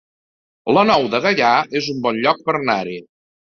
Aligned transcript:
La 0.77 0.83
Nou 0.91 1.05
de 1.17 1.19
Gaià 1.27 1.53
es 1.81 1.93
un 1.95 2.01
bon 2.07 2.19
lloc 2.25 2.43
per 2.51 2.59
anar-hi 2.65 3.01